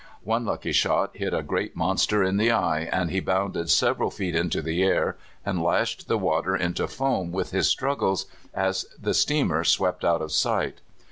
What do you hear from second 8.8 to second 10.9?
the steamer swept out of sight.